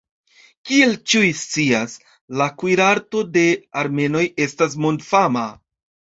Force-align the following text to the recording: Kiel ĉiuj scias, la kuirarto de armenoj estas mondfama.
Kiel 0.67 0.93
ĉiuj 1.11 1.27
scias, 1.41 1.91
la 2.41 2.47
kuirarto 2.61 3.21
de 3.35 3.43
armenoj 3.83 4.23
estas 4.47 4.79
mondfama. 4.87 5.45